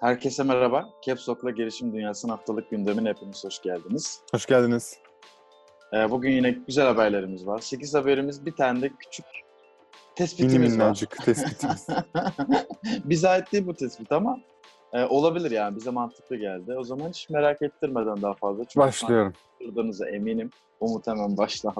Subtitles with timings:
[0.00, 0.88] Herkese merhaba.
[1.06, 4.20] Caps Lock'la Gelişim Dünyası'nın haftalık gündemine hepiniz hoş geldiniz.
[4.32, 4.98] Hoş geldiniz.
[5.92, 7.58] Ee, bugün yine güzel haberlerimiz var.
[7.58, 9.26] 8 haberimiz, bir tane de küçük
[10.14, 10.84] tespitimiz var.
[10.84, 11.86] minnacık tespitimiz.
[13.04, 14.38] Bize ait değil bu tespit ama
[14.92, 15.76] e, olabilir yani.
[15.76, 16.74] Bize mantıklı geldi.
[16.78, 18.64] O zaman hiç merak ettirmeden daha fazla.
[18.64, 19.34] Çünkü Başlıyorum.
[19.60, 20.14] Başlıyorum.
[20.14, 20.50] eminim.
[20.80, 21.74] Umut hemen başla.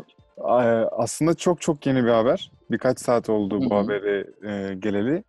[0.93, 2.51] Aslında çok çok yeni bir haber.
[2.71, 3.75] Birkaç saat oldu bu hı.
[3.75, 5.25] haberi e, geleli.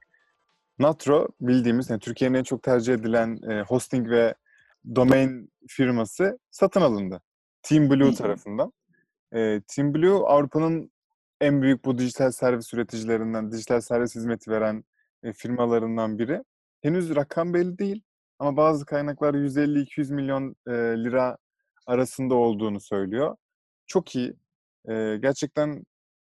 [0.79, 4.35] Natro bildiğimiz yani Türkiye'nin en çok tercih edilen e, hosting ve
[4.95, 7.21] domain firması satın alındı.
[7.61, 8.73] Team Blue tarafından.
[9.33, 10.91] E, Team Blue Avrupa'nın
[11.41, 14.83] en büyük bu dijital servis üreticilerinden, dijital servis hizmeti veren
[15.23, 16.43] e, firmalarından biri.
[16.81, 18.03] Henüz rakam belli değil
[18.39, 21.37] ama bazı kaynaklar 150-200 milyon e, lira
[21.87, 23.35] arasında olduğunu söylüyor.
[23.87, 24.33] Çok iyi.
[24.89, 25.83] E, gerçekten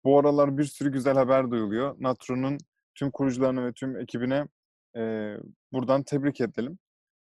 [0.05, 1.97] bu aralar bir sürü güzel haber duyuluyor.
[1.99, 2.59] Natro'nun
[2.97, 4.49] tüm kurucularına ve tüm ekibine
[4.97, 5.35] e,
[5.73, 6.79] buradan tebrik edelim.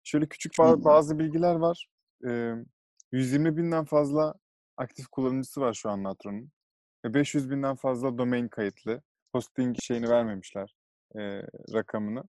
[0.04, 1.86] Şöyle küçük ba- bazı bilgiler var.
[2.28, 2.54] E,
[3.12, 4.34] 120 binden fazla
[4.76, 6.50] aktif kullanıcısı var şu an Natro'nun.
[7.04, 9.02] Ve 500 binden fazla domain kayıtlı.
[9.32, 10.74] Hosting şeyini vermemişler
[11.16, 11.20] e,
[11.74, 12.24] rakamını.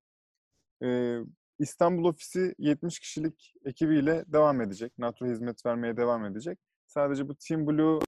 [0.83, 1.17] E,
[1.59, 4.93] İstanbul ofisi 70 kişilik ekibiyle devam edecek.
[4.97, 6.59] Natro hizmet vermeye devam edecek.
[6.87, 7.99] Sadece bu Team Blue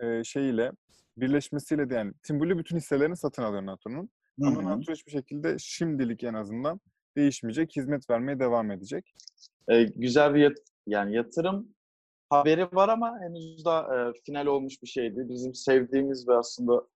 [0.00, 0.72] e, şeyiyle
[1.16, 4.10] birleşmesiyle de yani Team Blue bütün hisselerini satın alıyor Natro'nun.
[4.48, 4.62] Ama.
[4.62, 6.80] Natro hiçbir şekilde şimdilik en azından
[7.16, 7.76] değişmeyecek.
[7.76, 9.14] Hizmet vermeye devam edecek.
[9.68, 11.68] E, güzel bir yat- yani yatırım
[12.30, 15.28] haberi var ama henüz daha e, final olmuş bir şeydi.
[15.28, 16.86] Bizim sevdiğimiz ve aslında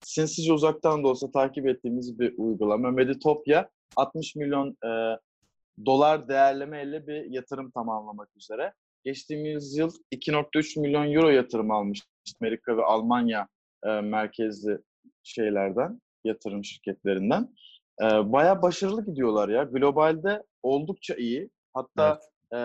[0.00, 2.90] sinsice uzaktan da olsa takip ettiğimiz bir uygulama.
[2.90, 5.18] Meditopya 60 milyon e,
[5.86, 8.72] dolar değerlemeyle bir yatırım tamamlamak üzere.
[9.04, 12.02] Geçtiğimiz yıl 2.3 milyon euro yatırım almış
[12.40, 13.48] Amerika ve Almanya
[13.84, 14.78] e, merkezli
[15.22, 17.54] şeylerden, yatırım şirketlerinden.
[18.02, 19.62] E, Baya başarılı gidiyorlar ya.
[19.64, 21.50] Globalde oldukça iyi.
[21.74, 22.20] Hatta
[22.54, 22.58] e,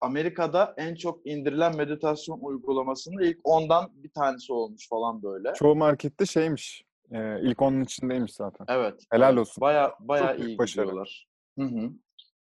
[0.00, 5.52] Amerika'da en çok indirilen meditasyon uygulamasının ilk ondan bir tanesi olmuş falan böyle.
[5.54, 6.84] Çoğu markette şeymiş.
[7.12, 8.66] e, ilk onun içindeymiş zaten.
[8.68, 9.04] Evet.
[9.12, 9.40] Helal evet.
[9.40, 9.60] olsun.
[9.60, 10.84] Baya baya iyi başarı.
[10.86, 11.26] gidiyorlar.
[11.58, 11.90] Hı hı.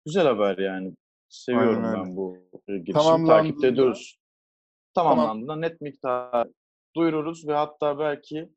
[0.06, 0.94] Güzel haber yani.
[1.29, 2.38] Seviyorum Aynen ben bu
[2.68, 2.94] girişimi.
[2.94, 4.18] Tamamlandığında- Takipte ediyoruz.
[4.94, 6.47] Tamamlandığında net miktar
[6.96, 8.50] duyururuz ve hatta belki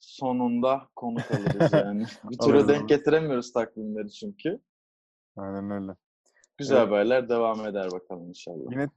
[0.00, 2.04] sonunda konuk alırız yani.
[2.24, 4.60] bir türlü denk getiremiyoruz takvimleri çünkü.
[5.36, 5.92] Aynen öyle.
[6.58, 6.86] Güzel Evet.
[6.88, 8.70] haberler devam eder bakalım inşallah.
[8.70, 8.88] Yine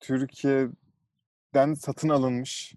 [0.00, 2.74] Türkiye'den satın alınmış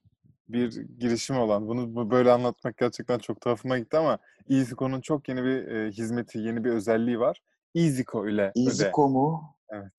[0.50, 1.68] bir girişim olan.
[1.68, 4.18] Bunu bu- böyle anlatmak gerçekten çok tuhafıma gitti ama
[4.50, 7.42] EasyCo'nun çok yeni bir e, hizmeti, yeni bir özelliği var.
[7.76, 8.52] EasyCo ile.
[8.56, 9.56] EasyCo mu?
[9.70, 9.94] Evet.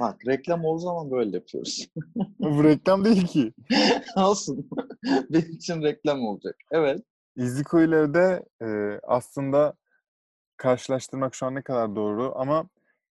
[0.00, 1.88] Bak reklam olduğu zaman böyle yapıyoruz.
[2.38, 3.52] Bu reklam değil ki.
[4.16, 4.68] Olsun.
[5.30, 6.56] Benim için reklam olacak.
[6.70, 7.02] Evet.
[7.36, 9.74] İle öde e, aslında
[10.56, 12.68] karşılaştırmak şu an ne kadar doğru ama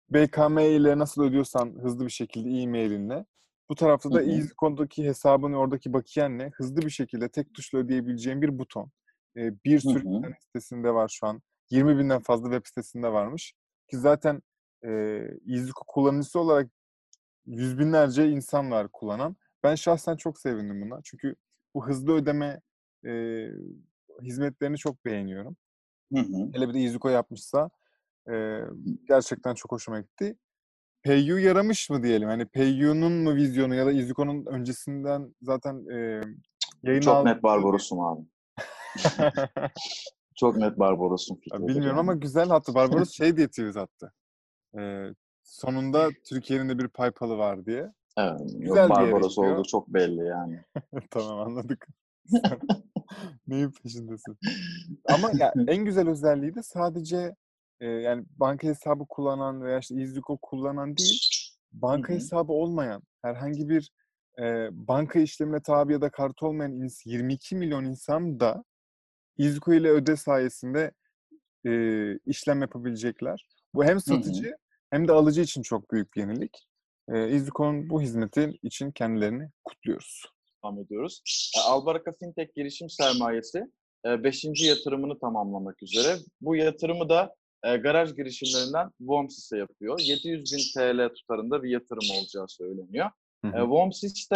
[0.09, 3.25] BKM ile nasıl ödüyorsan hızlı bir şekilde e-mailinle
[3.69, 4.23] bu tarafta da.
[4.23, 8.91] EasyCo'daki hesabın oradaki bakiyenle hızlı bir şekilde tek tuşla ödeyebileceğin bir buton.
[9.37, 11.41] E, bir sürü internet sitesinde var şu an.
[11.69, 13.53] 20 binden fazla web sitesinde varmış.
[13.89, 14.41] Ki zaten
[14.85, 14.89] e,
[15.49, 16.69] EasyCo kullanıcısı olarak
[17.45, 19.35] yüz binlerce insan var kullanan.
[19.63, 20.99] Ben şahsen çok sevindim buna.
[21.03, 21.35] Çünkü
[21.75, 22.61] bu hızlı ödeme
[23.05, 23.11] e,
[24.21, 25.57] hizmetlerini çok beğeniyorum.
[26.13, 26.49] Hı hı.
[26.53, 27.69] Hele bir de Izuko yapmışsa
[28.31, 28.59] e,
[29.07, 30.37] gerçekten çok hoşuma gitti.
[31.03, 32.27] PayU yaramış mı diyelim?
[32.29, 36.21] Hani PayU'nun mu vizyonu ya da Izuko'nun öncesinden zaten e,
[36.83, 38.21] yayın Çok aldığı- net Barbaros'um abi.
[40.35, 41.67] Çok net Barbaros'um fikri.
[41.67, 44.13] Bilmiyorum ama güzel hatta Barbaros şey diye tweet attı.
[44.79, 45.07] E,
[45.43, 47.93] sonunda Türkiye'nin de bir PayPal'ı var diye.
[48.17, 50.61] Evet, güzel bir Barbaros olduğu çok belli yani.
[51.11, 51.87] tamam anladık.
[53.47, 54.37] Neyin peşindesin?
[55.05, 57.35] Ama ya, en güzel özelliği de sadece
[57.79, 61.21] e, yani banka hesabı kullanan veya işte İzliko kullanan değil,
[61.73, 62.17] banka Hı hı.
[62.17, 63.91] hesabı olmayan herhangi bir
[64.39, 68.63] e, banka işlemine tabi ya da kart olmayan ins- 22 milyon insan da
[69.37, 70.91] İzliko ile öde sayesinde
[71.65, 71.71] e,
[72.25, 73.47] işlem yapabilecekler.
[73.75, 74.57] Bu hem satıcı
[74.89, 76.67] hem de alıcı için çok büyük bir yenilik.
[77.09, 80.25] E, İzliko'nun bu hizmeti için kendilerini kutluyoruz.
[80.63, 81.21] devam ediyoruz.
[81.67, 83.63] Albaraka Fintech girişim sermayesi
[84.05, 84.45] 5.
[84.67, 86.15] yatırımını tamamlamak üzere.
[86.41, 89.99] Bu yatırımı da garaj girişimlerinden Vomsis'e yapıyor.
[89.99, 93.09] 700 bin TL tutarında bir yatırım olacağı söyleniyor.
[93.43, 94.35] Vomsis'te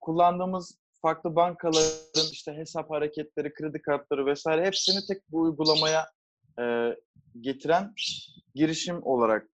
[0.00, 6.06] kullandığımız farklı bankaların işte hesap hareketleri, kredi kartları vesaire hepsini tek bu uygulamaya
[6.60, 6.96] e,
[7.40, 7.94] getiren
[8.54, 9.48] girişim olarak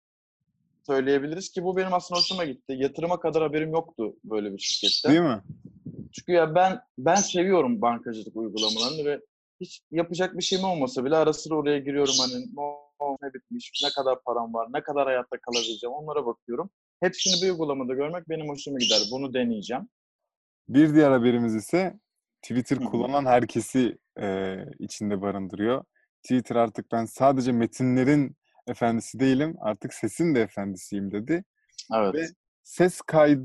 [0.90, 2.74] söyleyebiliriz ki bu benim aslında hoşuma gitti.
[2.76, 5.08] Yatırıma kadar haberim yoktu böyle bir şirkette.
[5.08, 5.42] Değil mi?
[6.12, 9.20] Çünkü ya ben ben seviyorum bankacılık uygulamalarını ve
[9.60, 12.62] hiç yapacak bir şeyim olmasa bile ara sıra oraya giriyorum hani ne
[13.22, 16.70] ne bitmiş, ne kadar param var, ne kadar hayatta kalabileceğim onlara bakıyorum.
[17.00, 18.98] Hepsini bir uygulamada görmek benim hoşuma gider.
[19.12, 19.88] Bunu deneyeceğim.
[20.68, 22.00] Bir diğer haberimiz ise
[22.42, 25.84] Twitter kullanan herkesi e, içinde barındırıyor.
[26.22, 31.44] Twitter artık ben sadece metinlerin efendisi değilim, artık sesin de efendisiyim dedi.
[31.94, 32.14] Evet.
[32.14, 32.26] Ve
[32.62, 33.38] ses kay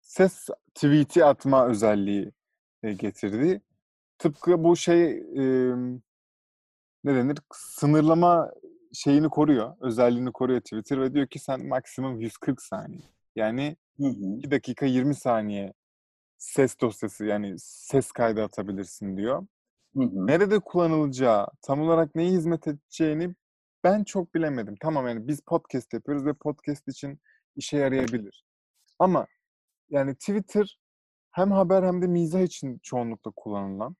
[0.00, 2.32] ses tweet'i atma özelliği
[2.82, 3.62] e, getirdi.
[4.18, 5.74] Tıpkı bu şey e,
[7.04, 7.38] ne denir?
[7.52, 8.50] Sınırlama
[8.92, 13.02] şeyini koruyor, özelliğini koruyor Twitter ve diyor ki sen maksimum 140 saniye.
[13.36, 14.38] Yani Hı hı.
[14.38, 15.72] 2 dakika 20 saniye
[16.38, 19.46] ses dosyası yani ses kaydı atabilirsin diyor.
[19.96, 20.26] Hı hı.
[20.26, 23.34] Nerede kullanılacağı, tam olarak neye hizmet edeceğini
[23.84, 24.74] ben çok bilemedim.
[24.80, 27.20] Tamam yani biz podcast yapıyoruz ve podcast için
[27.56, 28.44] işe yarayabilir.
[28.98, 29.26] Ama
[29.90, 30.78] yani Twitter
[31.32, 33.96] hem haber hem de mizah için çoğunlukla kullanılan.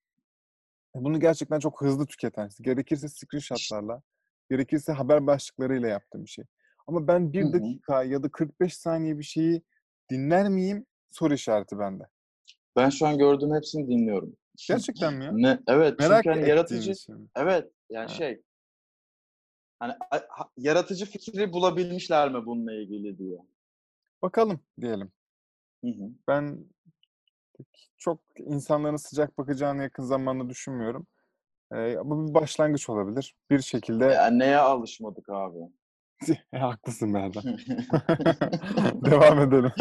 [0.97, 4.03] e, Bunu gerçekten çok hızlı tüketen, gerekirse screenshotlarla,
[4.51, 6.45] gerekirse haber başlıklarıyla yaptığım bir şey.
[6.87, 9.63] Ama ben bir dakika ya da 45 saniye bir şeyi
[10.11, 10.87] dinler miyim?
[11.11, 12.05] Soru işareti bende.
[12.77, 14.37] Ben şu an gördüğüm hepsini dinliyorum.
[14.69, 15.33] Gerçekten mi ya?
[15.33, 15.61] Ne?
[15.69, 15.99] Evet.
[15.99, 16.93] Merak çünkü hani yaratıcı.
[17.37, 18.15] Evet yani Ha.
[18.15, 18.43] şey
[19.79, 19.95] hani
[20.57, 23.39] yaratıcı fikri bulabilmişler mi bununla ilgili diye.
[24.23, 25.13] Bakalım diyelim.
[25.85, 26.11] Hı hı.
[26.29, 26.65] Ben
[27.99, 31.07] çok insanların sıcak bakacağını yakın zamanda düşünmüyorum.
[31.73, 33.35] Ee, bu bir başlangıç olabilir.
[33.51, 35.59] Bir şekilde Ya neye alışmadık abi?
[36.53, 37.43] E, haklısın Berdan.
[39.11, 39.73] Devam edelim.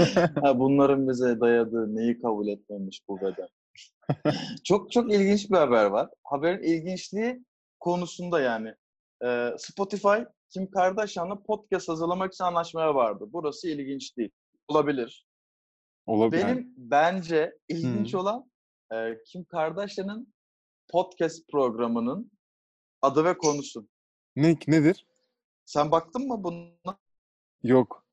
[0.41, 3.47] Ha, bunların bize dayadığı neyi kabul etmemiş bu beden.
[4.63, 6.09] çok çok ilginç bir haber var.
[6.23, 7.45] Haberin ilginçliği
[7.79, 8.73] konusunda yani.
[9.25, 10.17] Ee, Spotify
[10.49, 13.25] Kim Kardashian'la podcast hazırlamak için anlaşmaya vardı.
[13.27, 14.29] Burası ilginç değil.
[14.67, 15.25] Olabilir.
[16.05, 16.43] Olabilir.
[16.43, 18.19] Benim bence ilginç Hı.
[18.19, 18.51] olan
[18.93, 20.33] e, Kim Kardashian'ın
[20.89, 22.31] podcast programının
[23.01, 23.87] adı ve konusu.
[24.35, 25.07] Ne, nedir?
[25.65, 26.97] Sen baktın mı buna?
[27.63, 28.05] Yok.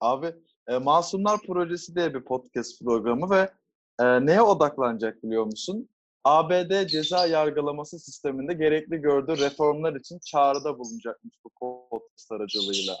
[0.00, 0.34] Abi
[0.68, 3.52] e, Masumlar Projesi diye bir podcast programı ve
[4.00, 5.88] e, neye odaklanacak biliyor musun?
[6.24, 12.96] ABD ceza yargılaması sisteminde gerekli gördüğü reformlar için çağrıda bulunacakmış bu podcast aracılığıyla.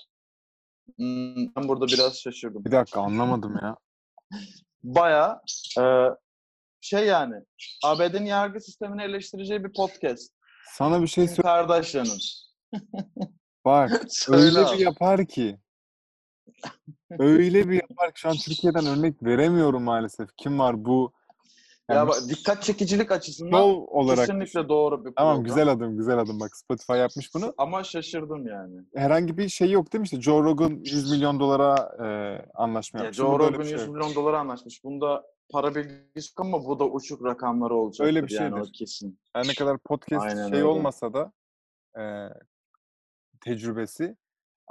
[0.96, 2.64] Hmm, ben burada biraz şaşırdım.
[2.64, 3.76] Bir dakika anlamadım ya.
[4.82, 5.40] Baya
[6.80, 7.34] şey yani
[7.84, 10.32] ABD'nin yargı sistemini eleştireceği bir podcast.
[10.66, 11.42] Sana bir şey söyle.
[11.42, 12.18] Kardashian'ın.
[13.64, 15.58] Bak öyle bir yapar ki.
[17.10, 20.28] Öyle bir yapar ki şu an Türkiye'den örnek veremiyorum maalesef.
[20.36, 21.12] Kim var bu?
[21.92, 24.68] Ya Yani bak, dikkat çekicilik açısından Yol olarak kesinlikle düşün.
[24.68, 25.44] doğru bir Tamam program.
[25.44, 27.54] güzel adım güzel adım bak Spotify yapmış bunu.
[27.58, 28.80] Ama şaşırdım yani.
[28.94, 30.04] Herhangi bir şey yok değil mi?
[30.04, 31.74] İşte Joe Rogan 100 milyon dolara
[32.04, 32.06] e,
[32.54, 33.16] anlaşma Ya yapmış.
[33.16, 33.94] Joe Bunda öyle Rogan şey 100 yok.
[33.94, 34.84] milyon dolara anlaşmış.
[34.84, 35.22] Bunda
[35.52, 38.04] para bilgisi ama bu da uçuk rakamları olacaktır.
[38.04, 38.72] Öyle bir yani o şeydir.
[38.72, 39.18] kesin.
[39.32, 40.64] Her ne kadar podcast Aynen şey öyle.
[40.64, 41.32] olmasa da
[41.98, 42.02] e,
[43.40, 44.16] tecrübesi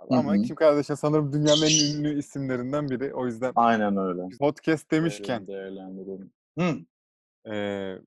[0.10, 0.42] ama hı.
[0.42, 3.14] Kim Kardashian sanırım dünyanın en ünlü isimlerinden biri.
[3.14, 4.22] O yüzden Aynen öyle.
[4.40, 6.32] podcast demişken Değerlendirelim.
[6.60, 6.76] Hı.
[7.46, 7.52] E,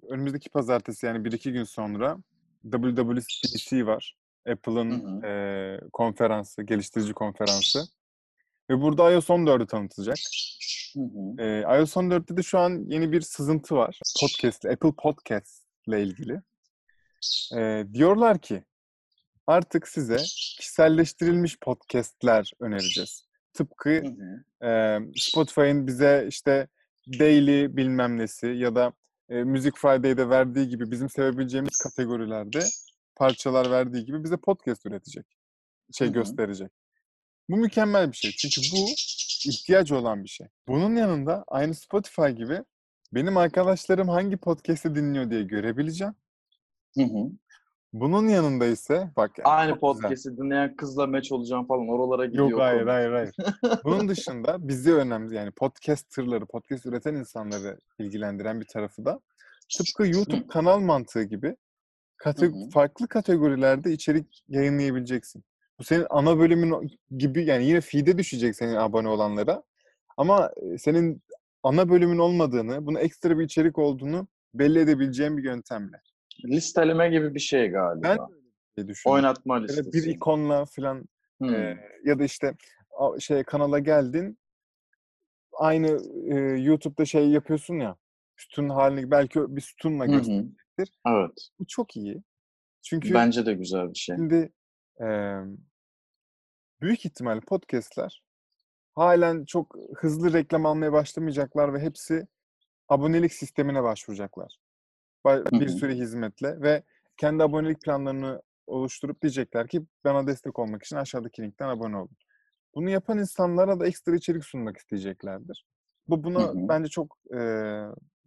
[0.09, 2.19] önümüzdeki pazartesi yani 1-2 gün sonra
[2.63, 4.17] WWDC var.
[4.49, 7.85] Apple'ın Hı e, konferansı, geliştirici konferansı.
[8.71, 10.17] Ve burada iOS 14'ü tanıtacak.
[10.95, 11.43] Hı hı.
[11.43, 14.01] E, iOS 14'te de şu an yeni bir sızıntı var.
[14.21, 16.41] Podcast, Apple Podcast ile ilgili.
[17.57, 18.65] E, diyorlar ki
[19.47, 20.17] artık size
[20.59, 23.25] kişiselleştirilmiş podcastler önereceğiz.
[23.53, 24.15] Tıpkı Hı
[24.63, 24.69] hı.
[24.69, 26.69] e, Spotify'ın bize işte
[27.19, 28.93] daily bilmem nesi ya da
[29.29, 32.65] e, Music Friday'de verdiği gibi bizim sevebileceğimiz kategorilerde
[33.17, 35.27] parçalar verdiği gibi bize podcast üretecek.
[35.93, 36.15] Şey Hı hı.
[36.15, 36.71] gösterecek.
[37.49, 38.31] Bu mükemmel bir şey.
[38.31, 38.89] Çünkü bu
[39.51, 40.47] ihtiyacı olan bir şey.
[40.69, 42.65] Bunun yanında aynı Spotify gibi
[43.13, 46.15] benim arkadaşlarım hangi podcast'i dinliyor diye görebileceğim.
[46.95, 47.31] Hı hı.
[47.94, 50.03] Bunun yanında ise bak Aynı çok güzel.
[50.03, 52.51] podcast'i dinleyen kızla match olacağım falan oralara gidiyor.
[52.51, 52.91] Yok hayır konu.
[52.93, 53.34] hayır hayır.
[53.84, 59.20] Bunun dışında bizi önemli yani podcasterları, podcast üreten insanları ilgilendiren bir tarafı da
[59.79, 61.56] tıpkı YouTube kanal mantığı gibi
[62.17, 62.70] kate- Hı hı.
[62.70, 65.44] farklı kategorilerde içerik yayınlayabileceksin.
[65.79, 69.63] Bu senin ana bölümün gibi yani yine feed'e düşecek senin abone olanlara.
[70.17, 71.22] Ama e, senin
[71.63, 76.01] ana bölümün olmadığını, bunu ekstra bir içerik olduğunu belli edebileceğin bir yöntemle.
[76.44, 78.03] Listeleme gibi bir şey galiba.
[78.03, 78.19] Ben
[78.76, 79.12] öyle şey.
[79.12, 79.93] Oynatma listesi.
[79.93, 81.08] bir ikonla falan
[81.43, 81.55] Hı.
[81.55, 82.55] Ee, ya da işte
[83.19, 84.38] şey kanala geldin
[85.53, 86.00] aynı
[86.31, 87.96] e, YouTube'da şey yapıyorsun ya
[88.36, 90.93] sütun halini belki bir sütunla gösterecektir.
[91.06, 91.48] Evet.
[91.58, 92.22] Bu çok iyi.
[92.82, 94.17] Çünkü Bence de güzel bir şey.
[94.17, 94.53] şimdi
[95.00, 95.06] e,
[96.81, 98.24] büyük ihtimalle podcastler
[98.94, 102.26] halen çok hızlı reklam almaya başlamayacaklar ve hepsi
[102.88, 104.56] abonelik sistemine başvuracaklar.
[105.53, 106.83] Bir sürü hizmetle ve
[107.17, 112.17] kendi abonelik planlarını oluşturup diyecekler ki bana destek olmak için aşağıdaki linkten abone olun.
[112.75, 115.67] Bunu yapan insanlara da ekstra içerik sunmak isteyeceklerdir.
[116.09, 116.69] Bu bunu Hı hı.
[116.69, 117.41] bence çok e,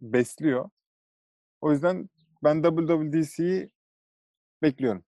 [0.00, 0.70] besliyor.
[1.60, 2.08] O yüzden
[2.44, 3.70] ben WWDC'yi
[4.62, 5.04] bekliyorum.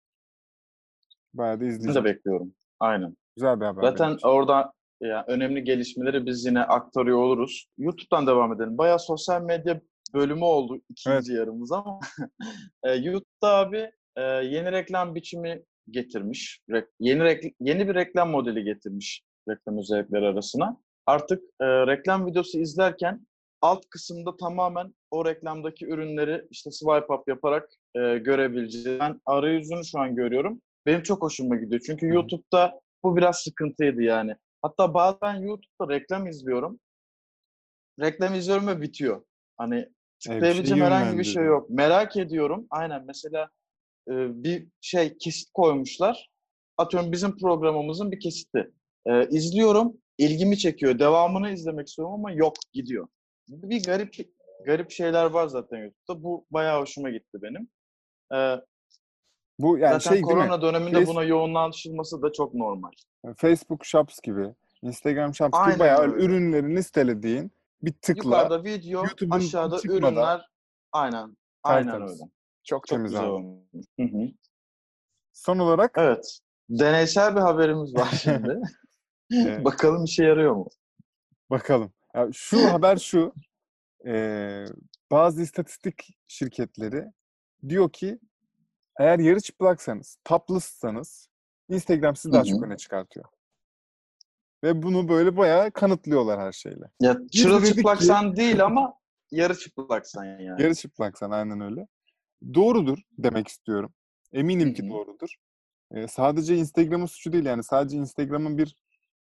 [1.34, 2.06] Bayağı da Ben izleyeceğim.
[2.06, 2.54] de bekliyorum.
[2.80, 3.18] Aynen.
[3.36, 3.82] Güzel bir haber.
[3.82, 4.28] Zaten için.
[4.28, 7.68] orada ya, önemli gelişmeleri biz yine aktarıyor oluruz.
[7.78, 8.78] YouTube'dan devam edelim.
[8.78, 9.82] Bayağı sosyal medya
[10.14, 11.40] bölümü oldu ikinci Evet.
[11.40, 12.00] yarımız ama
[12.84, 16.60] e, YouTube'da abi e, yeni reklam biçimi getirmiş.
[16.70, 20.78] Re- yeni rekl- yeni bir reklam modeli getirmiş reklam özellikleri arasına.
[21.06, 23.28] Artık e, reklam videosu izlerken
[23.62, 29.00] alt kısımda tamamen o reklamdaki ürünleri işte swipe up yaparak e, görebileceğiz.
[29.00, 30.62] Ben arayüzünü şu an görüyorum.
[30.86, 31.82] Benim çok hoşuma gidiyor.
[31.86, 32.14] Çünkü hı.
[32.14, 34.36] YouTube'da bu biraz sıkıntıydı yani.
[34.62, 36.80] Hatta bazen YouTube'da reklam izliyorum.
[38.00, 39.24] Reklam izliyorum ve bitiyor.
[39.58, 39.90] Hani
[40.24, 41.70] tıklayabileceğim herhangi bir şey yok.
[41.70, 42.68] Merak ediyorum.
[42.70, 43.50] Aynen mesela
[44.08, 46.30] e, bir şey kesit koymuşlar.
[46.78, 48.72] Atıyorum bizim programımızın bir kesiti.
[49.06, 51.00] E, izliyorum, ilgimi çekiyor.
[51.00, 53.08] Devamını izlemek istiyorum ama yok, gidiyor.
[53.50, 54.14] Bir garip
[54.66, 56.24] garip şeyler var zaten YouTube'da.
[56.24, 57.68] Bu bayağı hoşuma gitti benim.
[58.34, 58.62] E,
[59.60, 62.92] Bu yani zaten şey korona döneminde Face- buna yoğunlaşılması da çok normal.
[63.38, 66.26] Facebook Shops gibi, Instagram Shops Aynen gibi bayağı öyle.
[66.26, 70.50] ürünleri listelediğin bir tıkla Yukarıda video, YouTube'un aşağıda çıkmadan ürünler.
[70.92, 71.38] Aynen.
[71.64, 72.12] Aynen tertemiz.
[72.12, 72.20] öyle.
[72.22, 72.32] çok
[72.64, 73.32] Çok temiz güzel abi.
[73.32, 73.66] olmuş.
[74.00, 74.28] Hı hı.
[75.34, 76.40] Son olarak Evet.
[76.70, 78.60] Deneysel bir haberimiz var şimdi.
[79.32, 79.66] Evet.
[79.66, 80.68] Bakalım işe yarıyor mu?
[81.50, 81.94] bakalım.
[82.16, 83.34] Ya şu haber şu.
[84.06, 84.66] eee,
[85.12, 87.06] bazı istatistik şirketleri
[87.70, 88.20] diyor ki
[89.00, 91.30] eğer yarı çıplaksanız, topless'sanız
[91.70, 93.26] Instagram sizi daha çok öne çıkartıyor.
[94.64, 96.86] Ve bunu böyle bayağı kanıtlıyorlar her şeyle.
[97.02, 98.94] Ya çırılçıplaksan değil ama
[99.32, 100.62] yarı çıplaksan yani.
[100.62, 101.88] Yarı çıplaksan aynen öyle.
[102.54, 103.94] Doğrudur demek istiyorum.
[104.34, 105.36] Eminim ki doğrudur.
[105.92, 107.64] Ee, sadece Instagram'ın suçu değil yani.
[107.64, 108.76] Sadece Instagram'ın bir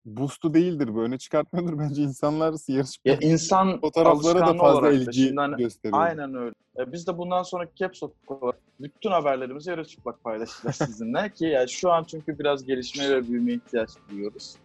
[0.04, 1.02] boost'u değildir bu.
[1.02, 1.78] Öne çıkartmıyordur.
[1.78, 6.00] Bence insanlar yarı Ya insan fotoğraflara da fazla ilgi şimdi hani- gösteriyor.
[6.02, 6.54] Aynen öyle.
[6.78, 11.68] E, Biz de bundan sonraki Caps olarak bütün haberlerimizi yarı çıplak paylaşacağız sizinle ki yani
[11.68, 14.56] şu an çünkü biraz gelişmeye ve büyümeye ihtiyaç duyuyoruz.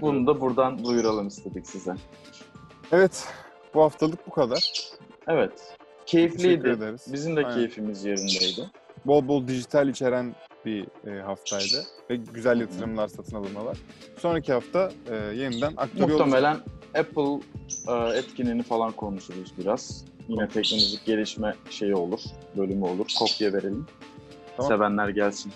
[0.00, 1.94] Bunu da buradan duyuralım istedik size.
[2.92, 3.28] Evet.
[3.74, 4.70] Bu haftalık bu kadar.
[5.28, 5.76] Evet.
[6.06, 6.78] Keyifliydi.
[7.12, 7.58] Bizim de Aynen.
[7.58, 8.70] keyfimiz yerindeydi.
[9.04, 11.84] Bol bol dijital içeren bir e, haftaydı.
[12.10, 13.76] Ve güzel yatırımlar, satın alınmalar.
[14.18, 16.10] Sonraki hafta e, yeniden olacağız.
[16.10, 16.56] Muhtemelen
[16.94, 17.40] Apple
[17.88, 20.04] e, etkinliğini falan konuşuruz biraz.
[20.28, 22.20] Yine teknolojik gelişme şeyi olur,
[22.56, 23.06] bölümü olur.
[23.18, 23.86] Kopya verelim.
[24.56, 24.72] Tamam.
[24.72, 25.52] Sevenler gelsin.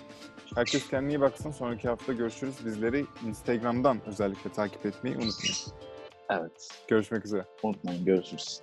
[0.55, 1.51] Herkes kendine iyi baksın.
[1.51, 2.55] Sonraki hafta görüşürüz.
[2.67, 5.57] Bizleri Instagram'dan özellikle takip etmeyi unutmayın.
[6.31, 6.69] Evet.
[6.89, 7.45] Görüşmek üzere.
[7.63, 8.05] Unutmayın.
[8.05, 8.61] Görüşürüz.